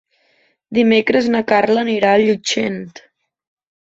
[0.77, 2.85] Dimecres na Carla anirà a Llutxent.